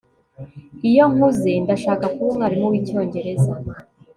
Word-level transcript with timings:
Iyo 0.89 1.03
nkuze 1.13 1.51
ndashaka 1.63 2.05
kuba 2.13 2.29
umwarimu 2.31 2.67
wicyongereza 2.71 3.51